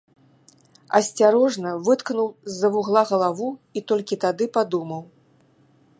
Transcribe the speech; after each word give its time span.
Асцярожна 0.99 1.73
выткнуў 1.89 2.27
з-за 2.53 2.67
вугла 2.77 3.01
галаву 3.13 3.53
і 3.79 3.87
толькі 3.93 4.19
тады 4.25 4.45
падумаў. 4.57 5.01